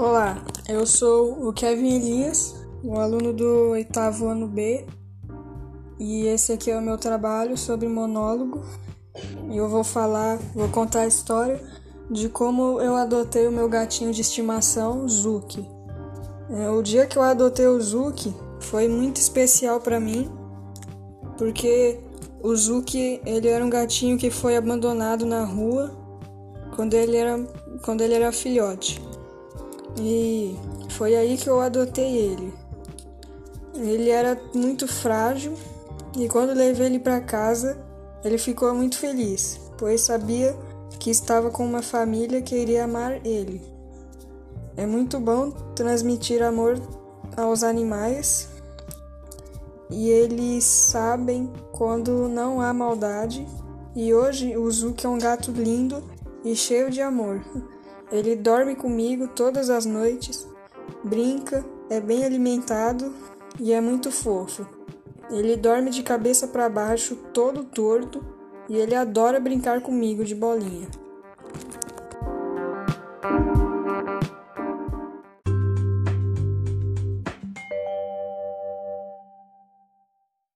[0.00, 2.54] Olá, eu sou o Kevin Elias,
[2.84, 4.86] um aluno do oitavo ano B,
[5.98, 8.62] e esse aqui é o meu trabalho sobre monólogo.
[9.52, 11.60] Eu vou falar, vou contar a história
[12.08, 15.68] de como eu adotei o meu gatinho de estimação, Zuki.
[16.48, 20.30] É, o dia que eu adotei o Zuki foi muito especial para mim,
[21.36, 21.98] porque
[22.40, 25.90] o Zuki ele era um gatinho que foi abandonado na rua
[26.76, 27.36] quando ele era,
[27.82, 29.07] quando ele era filhote.
[30.00, 30.56] E
[30.90, 32.52] foi aí que eu adotei ele.
[33.74, 35.54] Ele era muito frágil
[36.16, 37.78] e quando levei ele para casa,
[38.24, 40.56] ele ficou muito feliz, pois sabia
[40.98, 43.62] que estava com uma família que iria amar ele.
[44.76, 46.80] É muito bom transmitir amor
[47.36, 48.48] aos animais
[49.90, 53.46] e eles sabem quando não há maldade.
[53.94, 56.02] E hoje o Zuki é um gato lindo
[56.44, 57.40] e cheio de amor.
[58.10, 60.48] Ele dorme comigo todas as noites,
[61.04, 63.12] brinca, é bem alimentado
[63.60, 64.66] e é muito fofo.
[65.30, 68.24] Ele dorme de cabeça para baixo, todo torto,
[68.68, 70.88] e ele adora brincar comigo de bolinha.